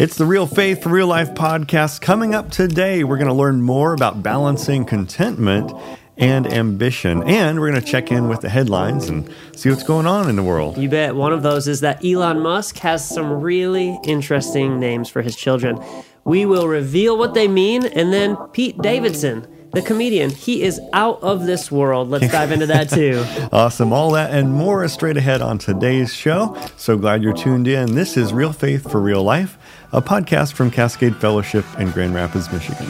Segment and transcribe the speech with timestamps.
[0.00, 2.00] It's the Real Faith for Real Life podcast.
[2.00, 5.70] Coming up today, we're going to learn more about balancing contentment
[6.16, 7.22] and ambition.
[7.24, 10.36] And we're going to check in with the headlines and see what's going on in
[10.36, 10.78] the world.
[10.78, 11.16] You bet.
[11.16, 15.78] One of those is that Elon Musk has some really interesting names for his children.
[16.24, 21.22] We will reveal what they mean, and then Pete Davidson, the comedian, he is out
[21.22, 22.08] of this world.
[22.08, 23.24] Let's dive into that too.
[23.52, 23.92] Awesome.
[23.92, 26.56] All that and more is straight ahead on today's show.
[26.76, 27.94] So glad you're tuned in.
[27.94, 29.58] This is Real Faith for Real Life,
[29.92, 32.86] a podcast from Cascade Fellowship in Grand Rapids, Michigan.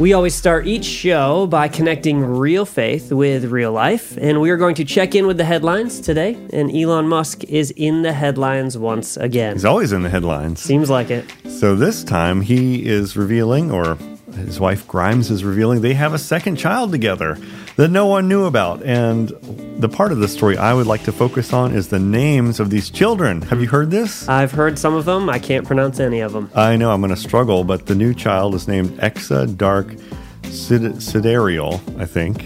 [0.00, 4.56] We always start each show by connecting real faith with real life, and we are
[4.56, 6.34] going to check in with the headlines today.
[6.52, 9.54] And Elon Musk is in the headlines once again.
[9.54, 10.60] He's always in the headlines.
[10.60, 11.24] Seems like it.
[11.48, 13.98] So this time he is revealing, or
[14.34, 17.36] his wife Grimes is revealing, they have a second child together
[17.76, 18.82] that no one knew about.
[18.82, 19.28] And
[19.78, 22.70] the part of the story I would like to focus on is the names of
[22.70, 23.42] these children.
[23.42, 24.28] Have you heard this?
[24.28, 25.28] I've heard some of them.
[25.28, 26.50] I can't pronounce any of them.
[26.54, 29.94] I know I'm going to struggle, but the new child is named Exa Dark
[30.44, 32.44] Sid- Sidereal, I think.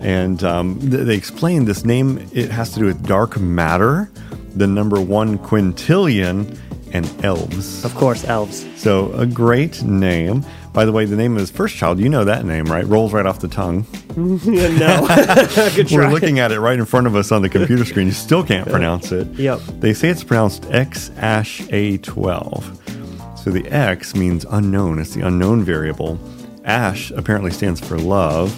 [0.00, 4.10] And um, th- they explain this name, it has to do with dark matter,
[4.54, 6.58] the number one quintillion,
[6.92, 7.84] and elves.
[7.84, 8.66] Of course, elves.
[8.80, 10.44] So, a great name.
[10.74, 12.84] By the way, the name of his first child, you know that name, right?
[12.84, 13.86] Rolls right off the tongue.
[14.16, 15.06] no.
[15.76, 15.96] Good try.
[15.96, 18.08] We're looking at it right in front of us on the computer screen.
[18.08, 19.28] You still can't pronounce it.
[19.28, 19.60] Yep.
[19.78, 23.38] They say it's pronounced X Ash A12.
[23.38, 26.18] So the X means unknown, it's the unknown variable.
[26.64, 28.50] Ash apparently stands for love.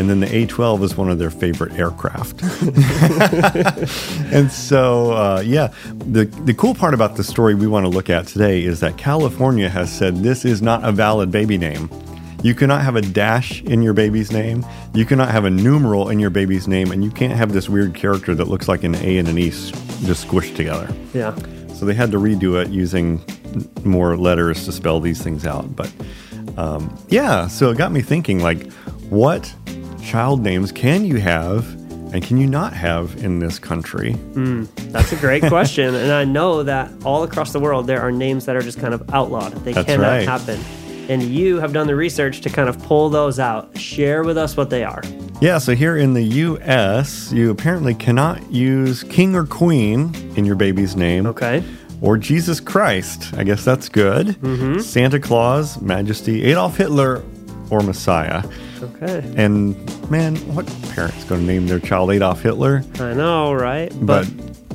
[0.00, 2.42] And then the A12 is one of their favorite aircraft.
[4.32, 5.74] and so, uh, yeah,
[6.10, 8.96] the, the cool part about the story we want to look at today is that
[8.96, 11.90] California has said this is not a valid baby name.
[12.42, 14.64] You cannot have a dash in your baby's name.
[14.94, 16.92] You cannot have a numeral in your baby's name.
[16.92, 19.48] And you can't have this weird character that looks like an A and an E
[19.48, 19.70] s-
[20.06, 20.90] just squished together.
[21.12, 21.34] Yeah.
[21.74, 23.22] So they had to redo it using
[23.84, 25.76] more letters to spell these things out.
[25.76, 25.92] But
[26.56, 28.72] um, yeah, so it got me thinking like,
[29.10, 29.54] what
[30.02, 31.66] child names can you have
[32.12, 34.12] and can you not have in this country?
[34.14, 35.94] Hmm, that's a great question.
[35.94, 38.92] and I know that all across the world, there are names that are just kind
[38.94, 39.52] of outlawed.
[39.64, 40.28] They That's cannot right.
[40.28, 40.60] happen.
[41.08, 43.76] And you have done the research to kind of pull those out.
[43.78, 45.02] Share with us what they are.
[45.40, 50.56] Yeah, so here in the US, you apparently cannot use king or queen in your
[50.56, 51.26] baby's name.
[51.26, 51.64] Okay.
[52.00, 53.34] Or Jesus Christ.
[53.34, 54.28] I guess that's good.
[54.28, 54.80] Mm-hmm.
[54.80, 57.22] Santa Claus, Majesty, Adolf Hitler,
[57.70, 58.42] or Messiah.
[58.82, 59.22] Okay.
[59.36, 59.74] And
[60.10, 62.82] man, what parent's going to name their child Adolf Hitler?
[62.98, 63.92] I know, right?
[64.00, 64.26] But-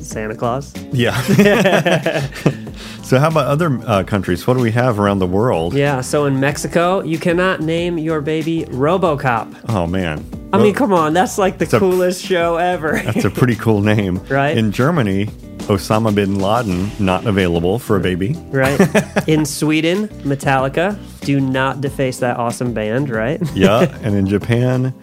[0.01, 0.71] Santa Claus.
[0.91, 1.19] Yeah.
[3.03, 4.45] so, how about other uh, countries?
[4.45, 5.73] What do we have around the world?
[5.73, 6.01] Yeah.
[6.01, 9.61] So in Mexico, you cannot name your baby RoboCop.
[9.69, 10.23] Oh man,
[10.53, 13.01] I Well, mean, come on, that's like the a- coolest show ever.
[13.03, 14.55] that's a pretty cool name, Right?
[14.55, 15.27] In Germany,
[15.67, 18.33] Osama bin Laden not available for a baby.
[18.51, 18.79] right?
[19.27, 20.97] In Sweden, Metallica.
[21.21, 23.41] Do not deface that awesome band, right?
[23.55, 24.93] Yeah, and in Japan,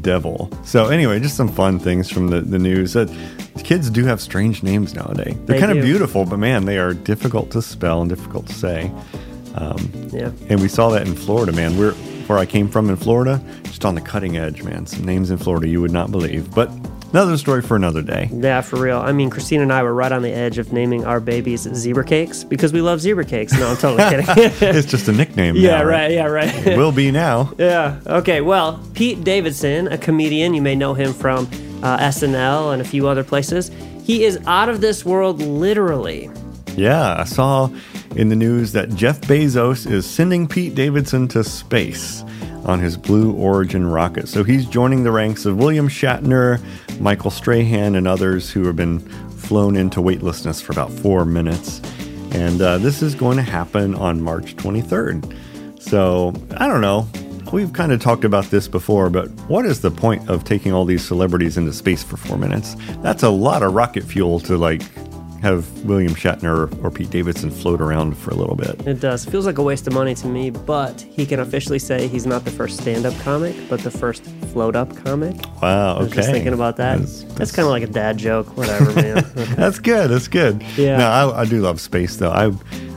[0.00, 0.50] Devil.
[0.64, 2.94] So anyway, just some fun things from the, the news.
[2.94, 3.10] That
[3.62, 5.34] kids do have strange names nowadays.
[5.44, 8.54] They're They kind of beautiful, but man, they are difficult to spell and difficult to
[8.54, 8.90] say.
[9.54, 10.30] Um, yeah.
[10.48, 11.76] And we saw that in Florida, man.
[11.76, 11.92] We're
[12.26, 14.86] where I came from in Florida, just on the cutting edge, man.
[14.86, 16.52] Some names in Florida you would not believe.
[16.54, 16.70] But
[17.10, 18.28] another story for another day.
[18.32, 18.98] Yeah, for real.
[18.98, 22.04] I mean, Christine and I were right on the edge of naming our babies zebra
[22.04, 23.52] cakes because we love zebra cakes.
[23.52, 24.52] No, I'm totally kidding.
[24.76, 25.56] It's just a nickname.
[25.56, 26.10] yeah, now, right.
[26.10, 26.66] Yeah, right.
[26.66, 27.52] It will be now.
[27.58, 28.00] Yeah.
[28.06, 28.40] Okay.
[28.42, 31.46] Well, Pete Davidson, a comedian, you may know him from
[31.82, 33.70] uh, SNL and a few other places.
[34.04, 36.30] He is out of this world, literally.
[36.76, 37.70] Yeah, I saw
[38.14, 42.22] in the news that Jeff Bezos is sending Pete Davidson to space
[42.66, 44.28] on his Blue Origin rocket.
[44.28, 46.60] So he's joining the ranks of William Shatner,
[47.00, 49.00] Michael Strahan, and others who have been
[49.30, 51.80] flown into weightlessness for about four minutes.
[52.32, 55.80] And uh, this is going to happen on March 23rd.
[55.80, 57.08] So I don't know.
[57.52, 60.84] We've kind of talked about this before, but what is the point of taking all
[60.84, 62.74] these celebrities into space for four minutes?
[63.02, 64.82] That's a lot of rocket fuel to like
[65.42, 68.86] have William Shatner or Pete Davidson float around for a little bit.
[68.86, 69.24] It does.
[69.24, 72.44] Feels like a waste of money to me, but he can officially say he's not
[72.44, 75.36] the first stand up comic, but the first float up comic.
[75.62, 75.96] Wow.
[75.96, 76.16] I was Okay.
[76.16, 76.98] just thinking about that.
[76.98, 78.56] That's, That's, kind of like a dad joke.
[78.56, 79.24] Whatever, man.
[79.56, 80.10] that's good.
[80.10, 80.62] That's good.
[80.76, 80.96] Yeah.
[80.98, 82.30] No, I, I do love space though.
[82.32, 82.50] I,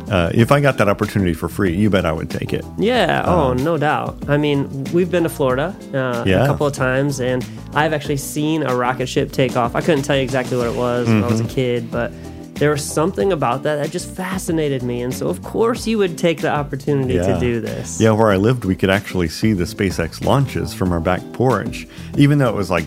[0.09, 2.65] uh, if I got that opportunity for free, you bet I would take it.
[2.77, 4.17] Yeah, oh, no doubt.
[4.27, 6.43] I mean, we've been to Florida uh, Yeah.
[6.43, 9.75] a couple of times, and I've actually seen a rocket ship take off.
[9.75, 11.53] I couldn't tell you exactly what it was when I was a Mm-hmm.
[11.53, 12.11] kid, but
[12.55, 15.01] there was something about that that just fascinated me.
[15.01, 18.01] And so, of course, you would take the opportunity to do this.
[18.01, 21.87] Yeah, where I lived, we could actually see the SpaceX launches from our back porch,
[22.17, 22.85] even though it was like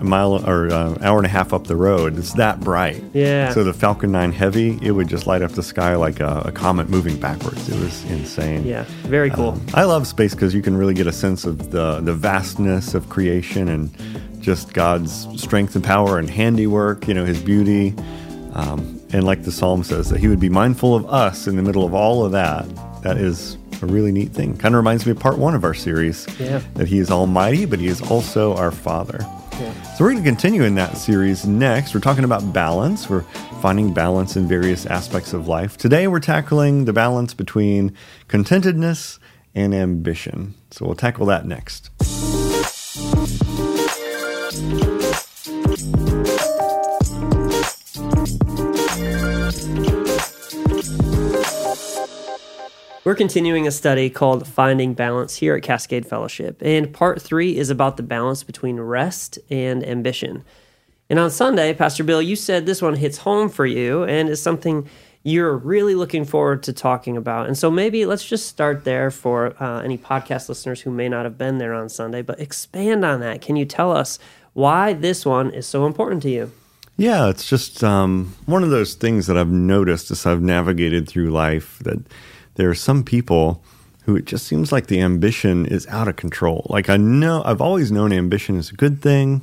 [0.00, 2.18] a mile or uh, hour and a half up the road.
[2.18, 3.02] It's that bright.
[3.12, 3.52] Yeah.
[3.52, 6.52] So the Falcon 9 Heavy, it would just light up the sky like a, a
[6.52, 7.68] comet moving backwards.
[7.68, 8.64] It was insane.
[8.64, 9.50] Yeah, very cool.
[9.50, 12.94] Um, I love space because you can really get a sense of the the vastness
[12.94, 13.90] of creation and
[14.40, 17.08] just God's strength and power and handiwork.
[17.08, 17.94] You know, His beauty,
[18.52, 21.62] um, and like the psalm says, that He would be mindful of us in the
[21.62, 22.66] middle of all of that.
[23.02, 24.56] That is a really neat thing.
[24.56, 26.26] Kind of reminds me of part one of our series.
[26.38, 26.60] Yeah.
[26.74, 29.18] That He is Almighty, but He is also our Father.
[29.60, 29.82] Yeah.
[29.94, 31.94] So we're going to continue in that series next.
[31.94, 33.08] We're talking about balance.
[33.08, 33.22] We're
[33.62, 35.76] finding balance in various aspects of life.
[35.76, 37.94] Today we're tackling the balance between
[38.26, 39.20] contentedness
[39.54, 40.54] and ambition.
[40.72, 41.90] So we'll tackle that next.
[53.14, 57.70] We're continuing a study called Finding Balance here at Cascade Fellowship, and part three is
[57.70, 60.42] about the balance between rest and ambition.
[61.08, 64.42] And on Sunday, Pastor Bill, you said this one hits home for you and is
[64.42, 64.88] something
[65.22, 67.46] you're really looking forward to talking about.
[67.46, 71.24] And so maybe let's just start there for uh, any podcast listeners who may not
[71.24, 73.40] have been there on Sunday, but expand on that.
[73.40, 74.18] Can you tell us
[74.54, 76.50] why this one is so important to you?
[76.96, 81.30] Yeah, it's just um, one of those things that I've noticed as I've navigated through
[81.30, 82.00] life that
[82.54, 83.62] there are some people
[84.04, 86.66] who it just seems like the ambition is out of control.
[86.68, 89.42] Like I know, I've always known ambition is a good thing,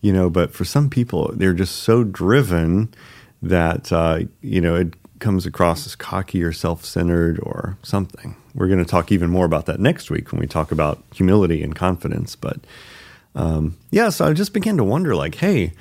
[0.00, 2.92] you know, but for some people, they're just so driven
[3.42, 8.36] that, uh, you know, it comes across as cocky or self centered or something.
[8.54, 11.62] We're going to talk even more about that next week when we talk about humility
[11.62, 12.36] and confidence.
[12.36, 12.58] But
[13.34, 15.72] um, yeah, so I just began to wonder like, hey,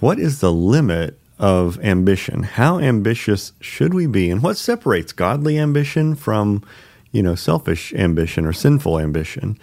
[0.00, 2.44] what is the limit of ambition?
[2.44, 4.30] How ambitious should we be?
[4.30, 6.64] And what separates godly ambition from,
[7.10, 9.58] you know, selfish ambition or sinful ambition?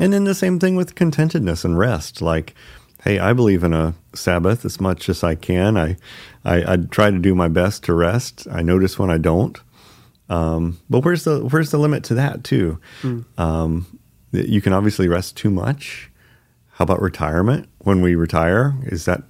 [0.00, 2.22] And then the same thing with contentedness and rest.
[2.22, 2.54] Like,
[3.02, 5.76] hey, I believe in a Sabbath as much as I can.
[5.76, 5.96] I,
[6.44, 8.46] I, I try to do my best to rest.
[8.50, 9.58] I notice when I don't.
[10.28, 12.78] Um, but where's the where's the limit to that too?
[13.38, 13.86] Um,
[14.30, 16.10] you can obviously rest too much.
[16.72, 17.68] How about retirement?
[17.78, 19.22] When we retire, is that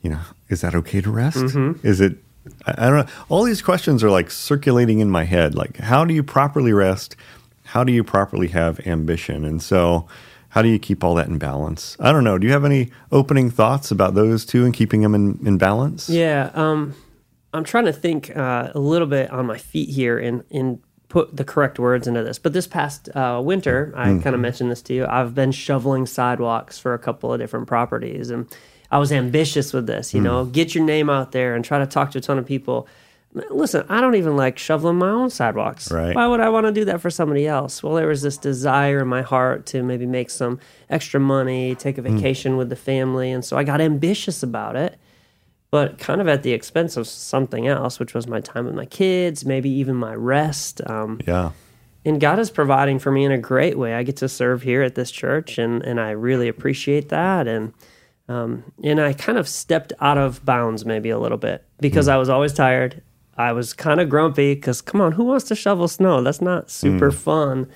[0.00, 1.38] you know is that okay to rest?
[1.82, 2.18] Is it?
[2.66, 3.12] I, I don't know.
[3.28, 5.54] All these questions are like circulating in my head.
[5.54, 7.16] Like, how do you properly rest?
[7.64, 9.44] How do you properly have ambition?
[9.44, 10.06] And so,
[10.50, 11.96] how do you keep all that in balance?
[12.00, 12.38] I don't know.
[12.38, 16.08] Do you have any opening thoughts about those two and keeping them in, in balance?
[16.08, 16.94] Yeah, um,
[17.52, 21.36] I'm trying to think uh, a little bit on my feet here and, and put
[21.36, 22.38] the correct words into this.
[22.38, 25.06] But this past uh, winter, I kind of mentioned this to you.
[25.06, 28.46] I've been shoveling sidewalks for a couple of different properties, and
[28.90, 30.14] I was ambitious with this.
[30.14, 32.46] You know, get your name out there and try to talk to a ton of
[32.46, 32.86] people.
[33.50, 35.90] Listen, I don't even like shoveling my own sidewalks.
[35.92, 36.16] Right.
[36.16, 37.82] Why would I want to do that for somebody else?
[37.82, 41.98] Well, there was this desire in my heart to maybe make some extra money, take
[41.98, 44.98] a vacation with the family, and so I got ambitious about it
[45.72, 48.86] but kind of at the expense of something else, which was my time with my
[48.86, 50.80] kids, maybe even my rest.
[50.88, 51.50] Um, Yeah.
[52.04, 53.92] and God is providing for me in a great way.
[53.94, 57.48] I get to serve here at this church, and, and I really appreciate that.
[57.48, 57.74] And
[58.28, 62.16] um, and I kind of stepped out of bounds maybe a little bit because I
[62.16, 63.02] was always tired.
[63.36, 66.22] I was kind of grumpy because come on, who wants to shovel snow?
[66.22, 67.68] That's not super fun.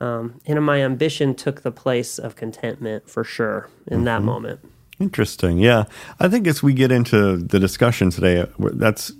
[0.00, 4.60] Um, and my ambition took the place of contentment for sure in that moment.
[5.00, 5.58] Interesting.
[5.58, 5.84] Yeah,
[6.20, 9.12] I think as we get into the discussion today, that's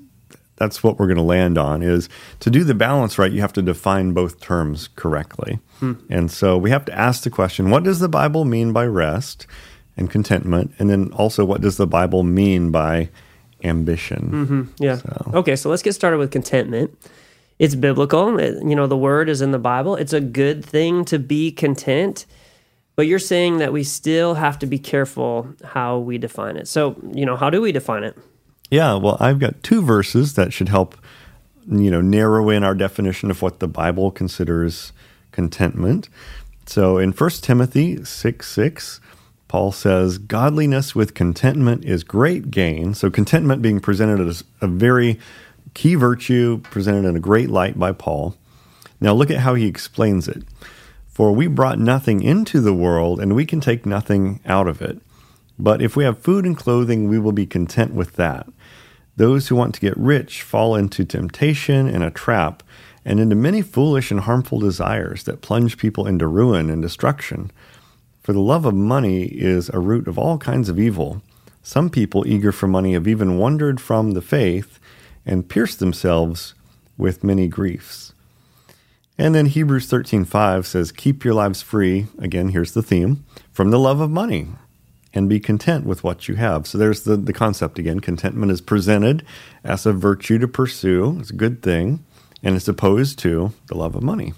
[0.57, 2.09] that's what we're going to land on is
[2.41, 3.31] to do the balance right.
[3.31, 5.61] You have to define both terms correctly,
[6.09, 9.47] and so we have to ask the question: What does the Bible mean by rest
[9.99, 10.73] and contentment?
[10.79, 13.11] And then also, what does the Bible mean by
[13.65, 14.31] ambition?
[14.31, 14.83] Mm-hmm.
[14.83, 15.01] Yeah.
[15.35, 16.97] Okay, so let's get started with contentment.
[17.59, 18.39] It's biblical.
[18.39, 19.97] It- you know, the word is in the Bible.
[19.97, 22.25] It's a good thing to be content,
[22.97, 26.69] but you're saying that we still have to be careful how we define it.
[26.69, 28.17] So, you know, how do we define it?
[28.71, 30.95] Yeah, well, I've got two verses that should help,
[31.69, 34.93] you know, narrow in our definition of what the Bible considers
[35.33, 36.09] contentment.
[36.67, 39.01] So in 1 Timothy 6 6,
[39.49, 42.95] Paul says, Godliness with contentment is great gain.
[42.95, 45.19] So contentment being presented as a very
[45.75, 48.37] key virtue, presented in a great light by Paul.
[49.01, 50.45] Now look at how he explains it.
[51.07, 55.01] For we brought nothing into the world, and we can take nothing out of it.
[55.59, 58.47] But if we have food and clothing, we will be content with that.
[59.17, 62.63] Those who want to get rich fall into temptation and a trap,
[63.05, 67.51] and into many foolish and harmful desires that plunge people into ruin and destruction.
[68.29, 71.23] For the love of money is a root of all kinds of evil.
[71.63, 74.79] Some people eager for money have even wandered from the faith
[75.25, 76.53] and pierced themselves
[76.99, 78.13] with many griefs.
[79.17, 83.79] And then Hebrews 13:5 says, "Keep your lives free." Again, here's the theme, from the
[83.79, 84.49] love of money,
[85.15, 86.67] and be content with what you have.
[86.67, 88.01] So there's the, the concept again.
[88.01, 89.23] Contentment is presented
[89.65, 91.17] as a virtue to pursue.
[91.19, 92.05] It's a good thing,
[92.43, 94.35] and it's opposed to the love of money.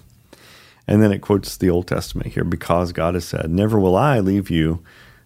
[0.91, 4.19] And then it quotes the Old Testament here, because God has said, Never will I
[4.19, 4.83] leave you,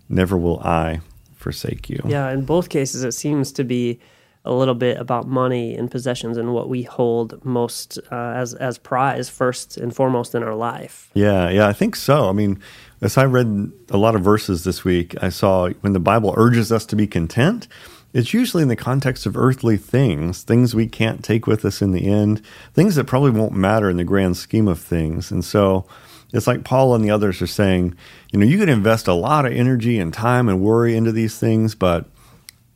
[0.08, 1.02] never will I
[1.34, 2.00] forsake you.
[2.06, 4.00] Yeah, in both cases, it seems to be
[4.46, 8.78] a little bit about money and possessions and what we hold most uh, as as
[8.78, 11.10] prize first and foremost in our life.
[11.16, 12.30] Yeah, yeah, I think so.
[12.30, 12.62] I mean,
[13.02, 16.72] as I read a lot of verses this week, I saw when the Bible urges
[16.72, 17.68] us to be content,
[18.16, 21.92] it's usually in the context of earthly things, things we can't take with us in
[21.92, 22.42] the end,
[22.74, 25.32] things that probably won't matter in the grand scheme of things.
[25.32, 25.86] And so
[26.32, 27.94] it's like Paul and the others are saying,
[28.32, 31.38] you know, you can invest a lot of energy and time and worry into these
[31.38, 32.06] things, but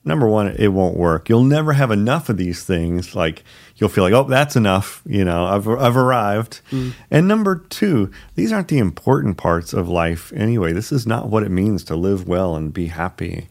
[0.04, 1.30] number one, it won't work.
[1.30, 3.16] You'll never have enough of these things.
[3.16, 3.46] Like
[3.78, 5.02] you'll feel like, oh, that's enough.
[5.06, 6.60] You know, I've I've arrived.
[6.70, 6.92] Mm.
[7.10, 10.74] And number two, these aren't the important parts of life anyway.
[10.74, 13.48] This is not what it means to live well and be happy.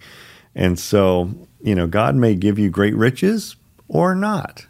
[0.55, 3.57] And so, you know, God may give you great riches
[3.89, 4.67] or not.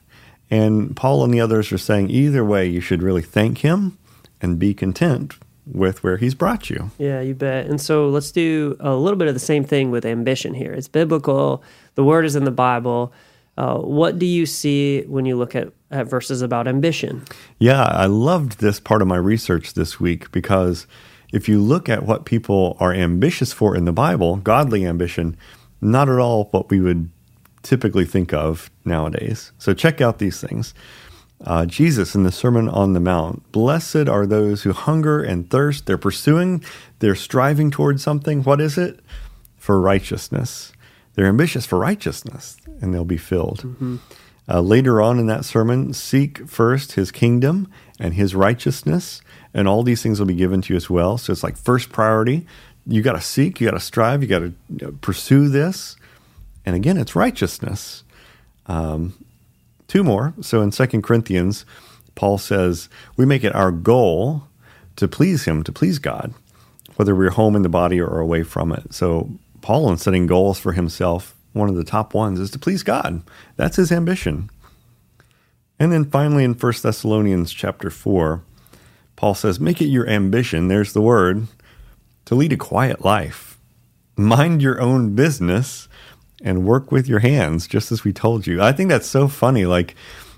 [0.51, 3.99] And Paul and the others are saying either way, you should really thank Him
[4.41, 5.35] and be content
[5.73, 6.91] with where he's brought you.
[6.99, 7.67] Yeah, you bet.
[7.67, 10.73] And so let's do a little bit of the same thing with ambition here.
[10.73, 11.63] It's biblical,
[11.95, 13.13] the word is in the Bible.
[13.57, 17.25] Uh, what do you see when you look at, at verses about ambition?
[17.59, 20.87] Yeah, I loved this part of my research this week because
[21.33, 25.37] if you look at what people are ambitious for in the Bible, godly ambition,
[25.81, 27.11] not at all what we would
[27.63, 29.53] typically think of nowadays.
[29.59, 30.75] So check out these things
[31.45, 33.51] uh, Jesus in the Sermon on the Mount.
[33.53, 35.87] Blessed are those who hunger and thirst.
[35.87, 36.65] They're pursuing,
[36.99, 38.43] they're striving towards something.
[38.43, 39.01] What is it?
[39.57, 40.73] For righteousness.
[41.15, 43.61] They're ambitious for righteousness, and they'll be filled.
[43.61, 43.97] Mm-hmm.
[44.49, 47.71] Uh, later on in that sermon, seek first his kingdom
[48.01, 49.21] and his righteousness,
[49.53, 51.19] and all these things will be given to you as well.
[51.19, 52.47] So it's like first priority.
[52.89, 55.95] You got to seek, you got to strive, you got to pursue this.
[56.67, 58.03] And again, it's righteousness.
[58.67, 59.15] Um,
[59.89, 60.35] Two more.
[60.43, 61.65] So in Second Corinthians,
[62.15, 64.45] Paul says, We make it our goal
[64.97, 66.35] to please Him, to please God,
[66.97, 68.93] whether we're home in the body or away from it.
[68.93, 69.31] So
[69.63, 73.23] Paul, in setting goals for himself, one of the top ones is to please God.
[73.57, 74.51] That's his ambition.
[75.81, 78.43] And then finally in 1 Thessalonians chapter 4,
[79.17, 81.47] Paul says, Make it your ambition, there's the word,
[82.29, 83.59] to lead a quiet life.
[84.15, 85.89] Mind your own business
[86.43, 88.61] and work with your hands, just as we told you.
[88.61, 89.65] I think that's so funny.
[89.65, 89.95] Like,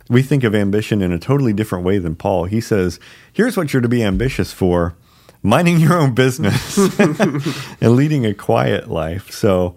[0.09, 2.45] we think of ambition in a totally different way than Paul.
[2.45, 3.01] He says,
[3.33, 4.95] here's what you're to be ambitious for
[5.43, 9.33] minding your own business and leading a quiet life.
[9.33, 9.75] So,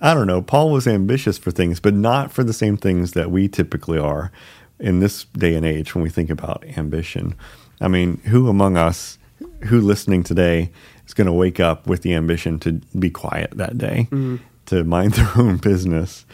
[0.00, 0.40] I don't know.
[0.40, 4.32] Paul was ambitious for things, but not for the same things that we typically are
[4.78, 7.34] in this day and age when we think about ambition.
[7.82, 9.18] I mean, who among us,
[9.64, 10.70] who listening today,
[11.10, 14.36] is going to wake up with the ambition to be quiet that day mm-hmm
[14.70, 16.24] to mind their own business.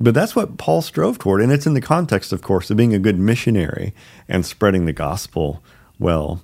[0.00, 1.42] But that's what Paul strove toward.
[1.42, 3.92] And it's in the context, of course, of being a good missionary
[4.28, 5.62] and spreading the gospel
[5.98, 6.42] well.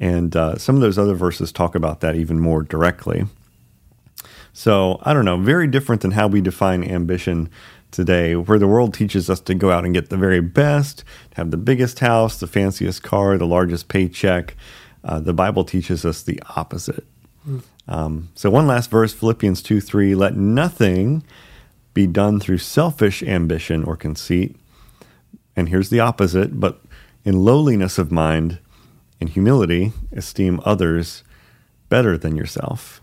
[0.00, 3.26] And uh, some of those other verses talk about that even more directly.
[4.54, 7.50] So I don't know, very different than how we define ambition
[7.90, 11.04] today, where the world teaches us to go out and get the very best,
[11.34, 14.56] have the biggest house, the fanciest car, the largest paycheck.
[15.04, 17.06] Uh, the Bible teaches us the opposite.
[17.88, 21.22] Um, so, one last verse Philippians 2 3 let nothing
[21.94, 24.56] be done through selfish ambition or conceit.
[25.54, 26.82] And here's the opposite, but
[27.24, 28.58] in lowliness of mind,
[29.20, 31.24] in humility, esteem others
[31.88, 33.00] better than yourself.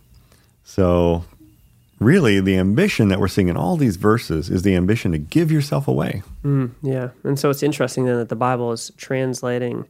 [0.63, 1.25] So,
[1.99, 5.51] really, the ambition that we're seeing in all these verses is the ambition to give
[5.51, 6.21] yourself away.
[6.43, 7.09] Mm, yeah.
[7.23, 9.85] And so it's interesting then that the Bible is translating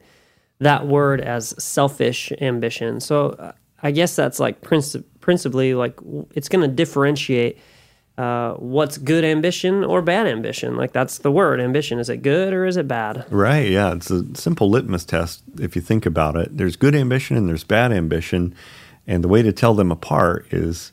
[0.60, 3.00] that word as selfish ambition.
[3.00, 3.52] So, uh,
[3.84, 6.00] I guess that's like princi- principally like
[6.34, 7.60] it's going to differentiate
[8.18, 10.76] uh, what's good ambition or bad ambition.
[10.76, 12.00] Like that's the word ambition.
[12.00, 13.26] Is it good or is it bad?
[13.30, 13.70] Right.
[13.70, 13.94] Yeah.
[13.94, 16.58] It's a simple litmus test if you think about it.
[16.58, 18.56] There's good ambition and there's bad ambition.
[19.06, 20.92] And the way to tell them apart is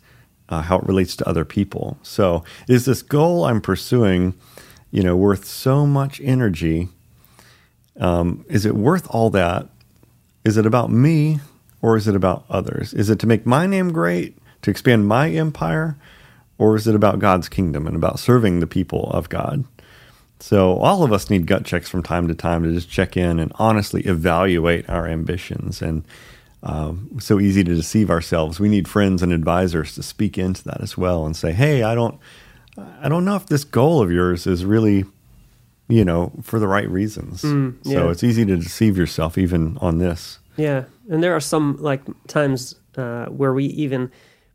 [0.48, 1.98] uh, how it relates to other people.
[2.02, 4.34] So is this goal I'm pursuing,
[4.90, 6.88] you know, worth so much energy?
[8.00, 9.68] Um, is it worth all that?
[10.44, 11.38] Is it about me
[11.82, 12.92] or is it about others?
[12.94, 15.96] Is it to make my name great, to expand my empire,
[16.58, 19.64] or is it about God's kingdom and about serving the people of God?
[20.40, 23.38] So, all of us need gut checks from time to time to just check in
[23.38, 25.82] and honestly evaluate our ambitions.
[25.82, 26.04] And
[26.62, 28.60] um, so easy to deceive ourselves.
[28.60, 31.94] We need friends and advisors to speak into that as well and say, "Hey, I
[31.94, 32.18] don't,
[33.02, 35.04] I don't know if this goal of yours is really
[35.90, 37.42] you know, for the right reasons.
[37.42, 37.94] Mm, yeah.
[37.94, 40.38] So it's easy to deceive yourself even on this.
[40.60, 44.10] Yeah, and there are some like times uh, where we even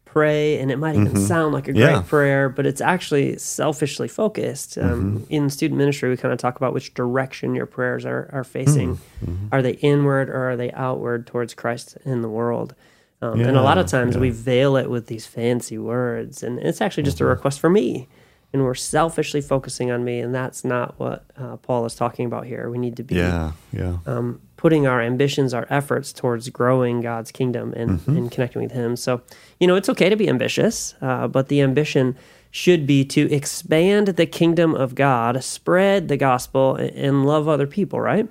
[0.05, 1.95] pray, and it might even sound like a great Mm-hmm.
[1.95, 2.09] Yeah.
[2.09, 4.77] prayer, but it's actually selfishly focused.
[4.77, 4.85] Um,
[5.19, 5.33] Mm-hmm.
[5.33, 8.95] In student ministry, we kind of talk about which direction your prayers are, are facing.
[8.97, 9.47] Mm-hmm.
[9.51, 12.73] Are they inward or are they outward towards Christ in the world?
[13.21, 14.21] Um, and a lot of times yeah.
[14.21, 17.25] we veil it with these fancy words, and it's actually just Mm-hmm.
[17.25, 18.07] a request for me.
[18.53, 22.45] And we're selfishly focusing on me, and that's not what uh, Paul is talking about
[22.45, 22.69] here.
[22.69, 23.97] We need to be Yeah, yeah.
[24.05, 28.17] um, putting our ambitions, our efforts towards growing God's kingdom and, Mm-hmm.
[28.17, 28.95] and connecting with Him.
[28.95, 29.21] So,
[29.59, 32.15] you know, it's okay to be ambitious, uh, but the ambition
[32.51, 37.67] should be to expand the kingdom of God, spread the gospel, and, and love other
[37.67, 38.29] people, right?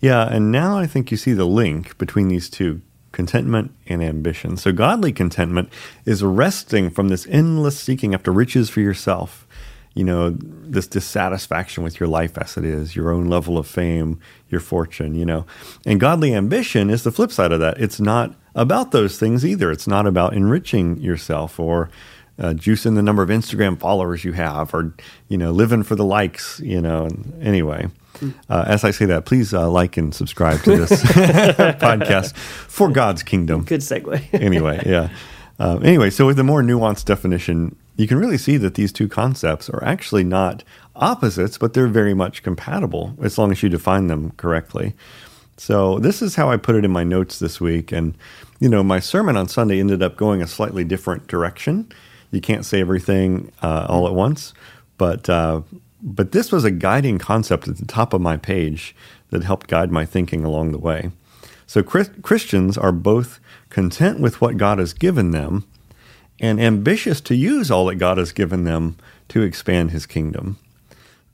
[0.00, 4.56] Yeah, and now I think you see the link between these two contentment and ambition.
[4.56, 5.70] So, godly contentment
[6.04, 9.44] is resting from this endless seeking after riches for yourself.
[9.98, 14.20] You know, this dissatisfaction with your life as it is, your own level of fame,
[14.48, 15.44] your fortune, you know.
[15.84, 17.80] And godly ambition is the flip side of that.
[17.80, 19.70] It's not about those things either.
[19.70, 21.90] It's not about enriching yourself or
[22.38, 24.94] uh, juicing the number of Instagram followers you have or,
[25.28, 27.06] you know, living for the likes, you know.
[27.06, 27.88] And anyway,
[28.48, 33.22] uh, as I say that, please uh, like and subscribe to this podcast for God's
[33.22, 33.64] kingdom.
[33.64, 34.22] Good segue.
[34.32, 35.10] Anyway, yeah.
[35.58, 39.08] Uh, anyway, so with a more nuanced definition, you can really see that these two
[39.08, 40.62] concepts are actually not
[40.94, 44.94] opposites, but they're very much compatible as long as you define them correctly.
[45.56, 48.14] So this is how I put it in my notes this week, and
[48.60, 51.90] you know, my sermon on Sunday ended up going a slightly different direction.
[52.30, 54.54] You can't say everything uh, all at once,
[54.96, 55.62] but uh,
[56.00, 58.94] but this was a guiding concept at the top of my page
[59.30, 61.10] that helped guide my thinking along the way.
[61.68, 65.64] So Christians are both content with what God has given them
[66.40, 68.96] and ambitious to use all that God has given them
[69.28, 70.56] to expand his kingdom.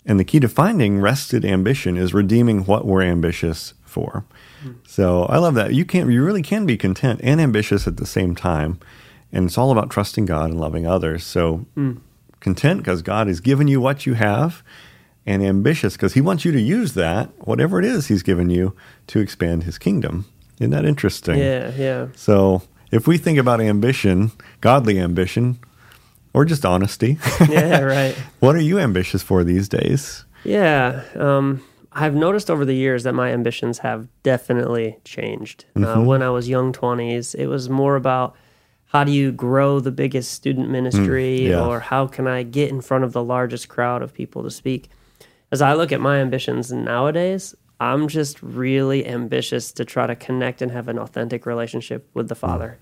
[0.04, 4.24] And the key to finding rested ambition is redeeming what we're ambitious for.
[4.88, 5.72] So I love that.
[5.72, 8.80] You can you really can be content and ambitious at the same time.
[9.32, 11.22] And it's all about trusting God and loving others.
[11.22, 11.98] So hmm.
[12.40, 14.64] content because God has given you what you have
[15.26, 18.74] and ambitious because he wants you to use that, whatever it is he's given you,
[19.08, 20.26] to expand his kingdom.
[20.60, 21.38] Isn't that interesting?
[21.38, 22.06] yeah, yeah.
[22.14, 25.58] So if we think about ambition, godly ambition,
[26.32, 28.14] or just honesty, Yeah, right.
[28.40, 30.24] what are you ambitious for these days?
[30.44, 31.02] Yeah.
[31.16, 35.64] Um, I've noticed over the years that my ambitions have definitely changed.
[35.76, 38.34] Uh, when I was young 20s, it was more about
[38.86, 41.64] how do you grow the biggest student ministry yeah.
[41.64, 44.88] or how can I get in front of the largest crowd of people to speak.
[45.52, 50.62] As I look at my ambitions nowadays, I'm just really ambitious to try to connect
[50.62, 52.78] and have an authentic relationship with the Father.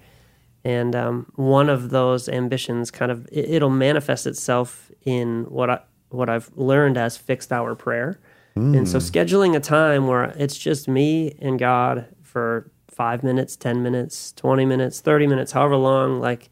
[0.65, 5.81] And um, one of those ambitions kind of it, it'll manifest itself in what I
[6.11, 8.21] what I've learned as fixed hour prayer.
[8.55, 13.83] And so scheduling a time where it's just me and God for five minutes, ten
[13.83, 16.51] minutes, twenty minutes, thirty minutes, however long like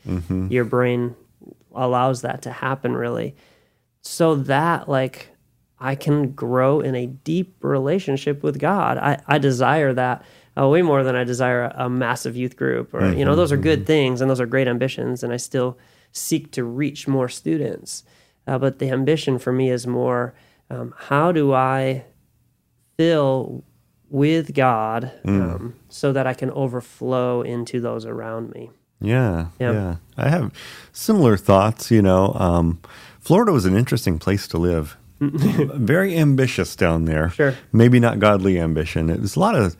[0.50, 1.14] your brain
[1.74, 3.36] allows that to happen really.
[4.00, 5.28] So that like
[5.80, 8.98] I can grow in a deep relationship with God.
[8.98, 10.22] I, I desire that
[10.58, 13.50] uh, way more than I desire a, a massive youth group or, you know, those
[13.52, 15.22] are good things and those are great ambitions.
[15.22, 15.78] And I still
[16.12, 18.04] seek to reach more students.
[18.46, 20.34] Uh, but the ambition for me is more
[20.70, 22.04] um, how do I
[22.96, 23.64] fill
[24.10, 28.70] with God um, so that I can overflow into those around me?
[29.00, 29.72] Yeah, Yeah.
[29.72, 29.96] yeah.
[30.18, 30.52] I have
[30.92, 31.90] similar thoughts.
[31.90, 32.80] You know, um,
[33.20, 34.96] Florida was an interesting place to live.
[35.76, 37.30] Very ambitious down there.
[37.30, 37.54] Sure.
[37.72, 39.10] Maybe not godly ambition.
[39.10, 39.76] It was a lot of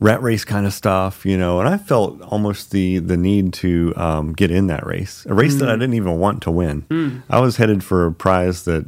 [0.00, 1.60] rat race kind of stuff, you know.
[1.60, 5.56] And I felt almost the the need to um, get in that race, a race
[5.56, 7.22] that I didn't even want to win.
[7.30, 8.84] I was headed for a prize that,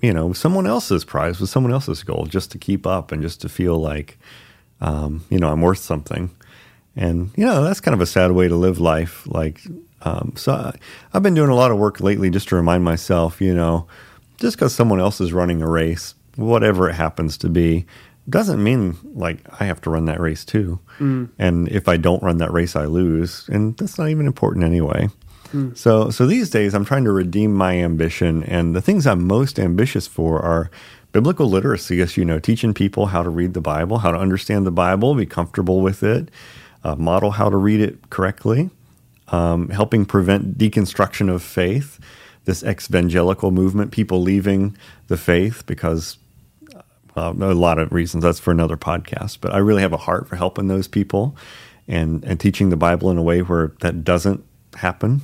[0.00, 3.40] you know, someone else's prize was someone else's goal, just to keep up and just
[3.42, 4.18] to feel like,
[4.80, 6.30] um, you know, I'm worth something.
[6.96, 9.26] And you know that's kind of a sad way to live life.
[9.26, 9.60] Like,
[10.02, 10.74] um, so I,
[11.12, 13.88] I've been doing a lot of work lately just to remind myself, you know,
[14.38, 17.86] just because someone else is running a race, whatever it happens to be,
[18.28, 20.78] doesn't mean like I have to run that race too.
[21.38, 25.08] And if I don't run that race, I lose, and that's not even important anyway.
[25.74, 29.58] So, so these days, I'm trying to redeem my ambition, and the things I'm most
[29.60, 30.68] ambitious for are
[31.12, 32.00] biblical literacy.
[32.00, 35.14] As you know, teaching people how to read the Bible, how to understand the Bible,
[35.14, 36.28] be comfortable with it,
[36.82, 38.70] uh, model how to read it correctly,
[39.28, 42.00] um, helping prevent deconstruction of faith,
[42.44, 44.76] this evangelical movement, people leaving
[45.08, 46.18] the faith because
[47.16, 48.24] uh, a lot of reasons.
[48.24, 49.38] That's for another podcast.
[49.40, 51.36] But I really have a heart for helping those people
[51.86, 55.22] and and teaching the Bible in a way where that doesn't happen.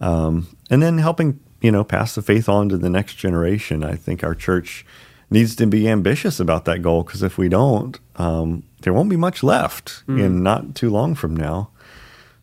[0.00, 3.84] Um, and then helping you know pass the faith on to the next generation.
[3.84, 4.84] I think our church
[5.30, 9.16] needs to be ambitious about that goal because if we don't, um, there won't be
[9.16, 11.70] much left in not too long from now.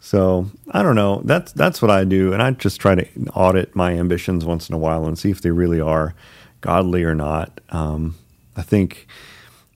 [0.06, 1.24] So I don't know.
[1.26, 4.76] That's that's what I do, and I just try to audit my ambitions once in
[4.76, 6.13] a while and see if they really are
[6.62, 7.60] godly or not.
[7.72, 8.13] Um,
[8.56, 9.08] I think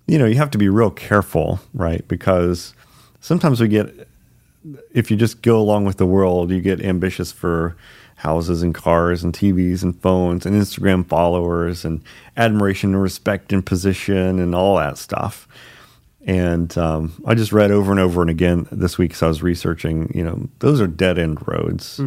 [0.05, 2.07] you know you have to be real careful, right?
[2.07, 2.75] Because
[3.19, 4.07] sometimes we get
[4.93, 7.75] if you just go along with the world, you get ambitious for
[8.17, 12.03] houses and cars and TVs and phones and Instagram followers and
[12.37, 15.47] admiration and respect and position and all that stuff.
[16.25, 19.41] And um, I just read over and over and again this week as I was
[19.41, 21.99] researching, you know, those are dead end roads.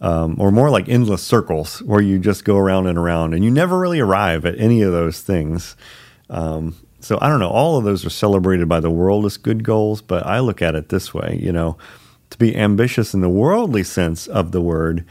[0.00, 3.50] Um, or more like endless circles where you just go around and around and you
[3.50, 5.76] never really arrive at any of those things.
[6.28, 7.48] Um, so I don't know.
[7.48, 10.74] All of those are celebrated by the world as good goals, but I look at
[10.74, 11.78] it this way you know,
[12.30, 15.04] to be ambitious in the worldly sense of the word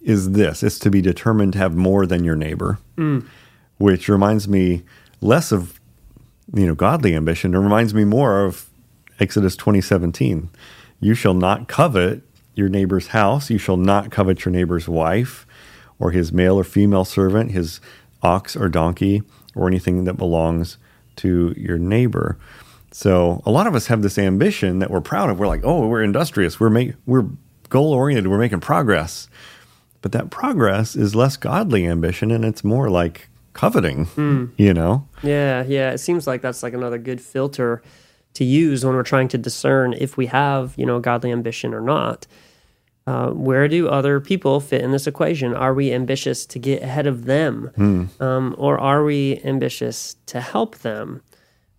[0.00, 2.78] is this it's to be determined to have more than your neighbor,
[3.78, 4.82] which reminds me
[5.20, 5.77] less of,
[6.54, 7.54] you know, godly ambition.
[7.54, 8.68] It reminds me more of
[9.20, 10.48] Exodus 2017.
[11.00, 12.22] You shall not covet
[12.54, 13.50] your neighbor's house.
[13.50, 15.46] You shall not covet your neighbor's wife
[15.98, 17.80] or his male or female servant, his
[18.22, 19.22] ox or donkey,
[19.54, 20.78] or anything that belongs
[21.16, 22.38] to your neighbor.
[22.90, 25.38] So a lot of us have this ambition that we're proud of.
[25.38, 26.58] We're like, oh, we're industrious.
[26.58, 27.26] We're make, we're
[27.68, 28.30] goal oriented.
[28.30, 29.28] We're making progress.
[30.00, 33.27] But that progress is less godly ambition, and it's more like
[33.58, 34.06] coveting.
[34.56, 35.08] You know?
[35.22, 35.90] Yeah, yeah.
[35.90, 37.82] It seems like that's like another good filter
[38.34, 41.80] to use when we're trying to discern if we have, you know, godly ambition or
[41.80, 42.26] not.
[43.04, 45.54] Uh, where do other people fit in this equation?
[45.54, 47.70] Are we ambitious to get ahead of them,
[48.20, 51.22] um, or are we ambitious to help them?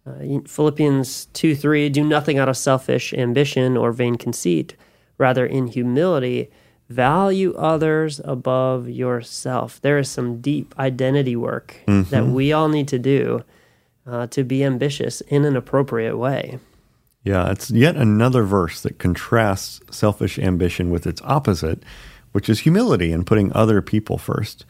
[0.06, 4.76] Uh, Philippians 2 3 Do nothing out of selfish ambition or vain conceit.
[5.18, 6.50] Rather, in humility,
[6.90, 9.80] value others above yourself.
[9.82, 13.44] There is some deep identity work that we all need to do
[14.08, 16.60] uh, to be ambitious in an appropriate way.
[17.24, 21.84] Yeah, it's yet another verse that contrasts selfish ambition with its opposite,
[22.32, 24.66] which is humility and putting other people first.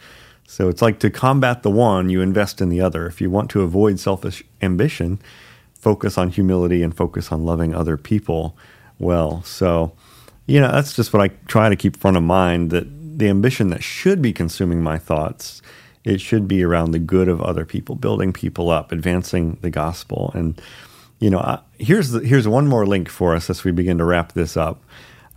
[0.45, 3.05] So it's like to combat the one, you invest in the other.
[3.05, 5.19] If you want to avoid selfish ambition,
[5.73, 8.57] focus on humility and focus on loving other people
[8.97, 9.43] well.
[9.43, 9.93] So,
[10.49, 12.87] you know, that's just what I try to keep front of mind that
[13.19, 15.61] the ambition that should be consuming my thoughts,
[16.03, 20.31] it should be around the good of other people, building people up, advancing the gospel.
[20.33, 20.59] And,
[21.19, 24.05] you know, I, here's the, here's one more link for us as we begin to
[24.05, 24.81] wrap this up.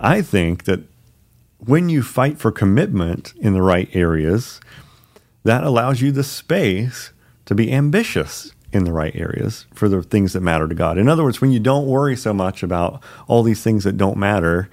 [0.00, 0.80] I think that
[1.58, 4.60] when you fight for commitment in the right areas,
[5.44, 7.12] that allows you the space
[7.44, 10.96] to be ambitious in the right areas for the things that matter to God.
[10.96, 14.16] In other words, when you don't worry so much about all these things that don't
[14.16, 14.70] matter,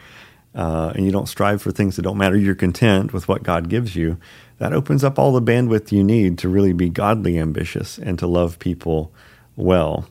[0.56, 3.70] uh, and you don't strive for things that don't matter, you're content with what God
[3.70, 4.18] gives you.
[4.58, 8.28] That opens up all the bandwidth you need to really be godly ambitious and to
[8.28, 9.14] love people
[9.56, 10.10] well.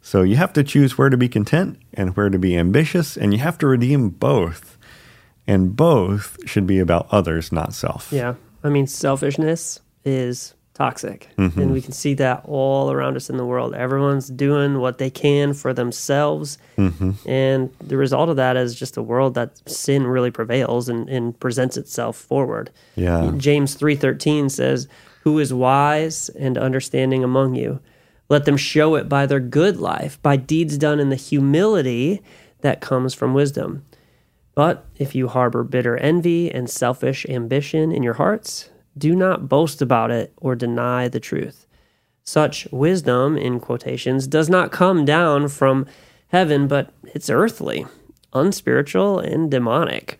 [0.00, 3.32] So you have to choose where to be content and where to be ambitious, and
[3.32, 4.78] you have to redeem both.
[5.46, 8.12] And both should be about others, not self.
[8.12, 8.34] Yeah.
[8.62, 11.28] I mean, selfishness is toxic.
[11.36, 11.60] Mm-hmm.
[11.60, 13.74] And we can see that all around us in the world.
[13.74, 16.56] Everyone's doing what they can for themselves.
[16.78, 17.28] Mm-hmm.
[17.28, 21.38] And the result of that is just a world that sin really prevails and, and
[21.40, 22.70] presents itself forward.
[22.94, 23.32] Yeah.
[23.36, 24.88] James 3:13 says,
[25.24, 27.80] "Who is wise and understanding among you?
[28.28, 32.22] Let them show it by their good life, by deeds done in the humility
[32.60, 33.84] that comes from wisdom.
[34.54, 39.80] But if you harbor bitter envy and selfish ambition in your hearts, do not boast
[39.80, 41.66] about it or deny the truth.
[42.24, 45.86] Such wisdom, in quotations, does not come down from
[46.28, 47.86] heaven, but it's earthly,
[48.32, 50.18] unspiritual, and demonic.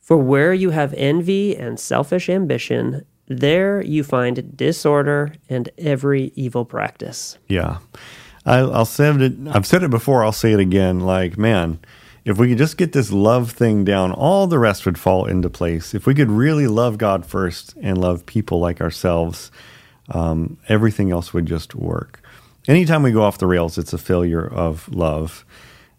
[0.00, 6.64] For where you have envy and selfish ambition, there you find disorder and every evil
[6.64, 7.38] practice.
[7.48, 7.78] Yeah.
[8.46, 9.32] I, I'll say it.
[9.50, 10.24] I've said it before.
[10.24, 11.00] I'll say it again.
[11.00, 11.78] Like, man,
[12.24, 15.50] if we could just get this love thing down, all the rest would fall into
[15.50, 15.94] place.
[15.94, 19.50] If we could really love God first and love people like ourselves,
[20.10, 22.22] um, everything else would just work.
[22.66, 25.44] Anytime we go off the rails, it's a failure of love.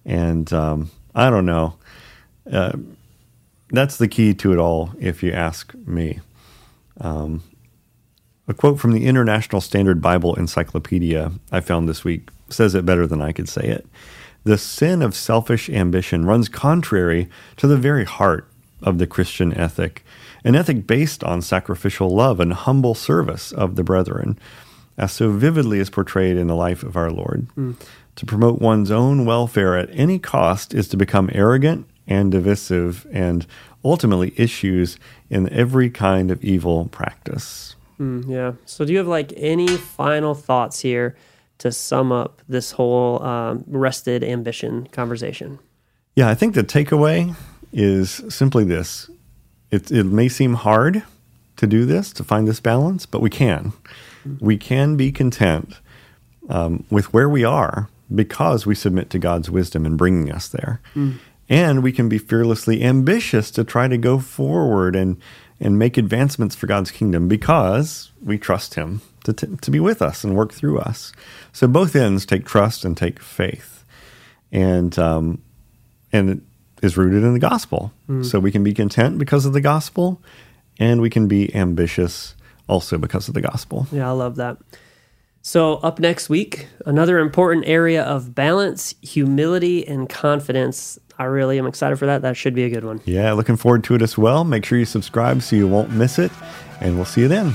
[0.03, 1.75] And um, I don't know.
[2.51, 2.73] Uh,
[3.69, 6.21] that's the key to it all, if you ask me.
[6.99, 7.43] Um,
[8.47, 13.07] a quote from the International Standard Bible Encyclopedia I found this week says it better
[13.07, 13.87] than I could say it.
[14.45, 17.27] The sin of selfish ambition runs contrary
[17.57, 18.47] to the very heart
[18.83, 20.05] of the Christian ethic,
[20.43, 24.37] an ethic based on sacrificial love and humble service of the brethren,
[24.99, 27.47] as so vividly is portrayed in the life of our Lord.
[27.55, 27.71] Hmm.
[28.17, 33.47] To promote one's own welfare at any cost is to become arrogant and divisive and
[33.83, 37.75] ultimately issues in every kind of evil practice.
[37.97, 38.53] Hmm, yeah.
[38.65, 41.15] So, do you have like any final thoughts here
[41.59, 45.59] to sum up this whole um, rested ambition conversation?
[46.15, 47.35] Yeah, I think the takeaway
[47.73, 49.09] is simply this
[49.71, 51.03] it, it may seem hard
[51.57, 53.73] to do this, to find this balance, but we can.
[54.39, 55.79] We can be content
[56.49, 60.81] um, with where we are because we submit to God's wisdom in bringing us there.
[61.49, 65.17] And we can be fearlessly ambitious to try to go forward and,
[65.59, 70.01] and make advancements for God's kingdom because we trust Him to, t- to be with
[70.01, 71.11] us and work through us.
[71.51, 73.83] So both ends take trust and take faith.
[74.51, 75.41] And, um,
[76.13, 76.39] and it
[76.81, 77.91] is rooted in the gospel.
[78.23, 80.21] So we can be content because of the gospel
[80.79, 82.35] and we can be ambitious
[82.67, 83.87] also because of the gospel.
[83.91, 84.57] Yeah, I love that.
[85.41, 90.97] So, up next week, another important area of balance, humility, and confidence.
[91.19, 92.23] I really am excited for that.
[92.23, 92.99] That should be a good one.
[93.05, 94.43] Yeah, looking forward to it as well.
[94.43, 96.31] Make sure you subscribe so you won't miss it.
[96.81, 97.53] And we'll see you then.